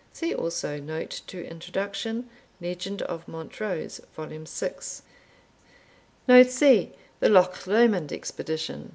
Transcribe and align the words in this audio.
[See 0.13 0.33
also 0.33 0.79
note 0.79 1.21
to 1.27 1.45
introduction, 1.47 2.27
"Legend 2.59 3.03
of 3.03 3.27
Montrose," 3.27 4.01
vol. 4.15 4.25
vi.] 4.29 4.73
Note 6.27 6.49
C. 6.49 6.91
The 7.19 7.29
Loch 7.29 7.67
Lomond 7.67 8.11
Expedition. 8.11 8.89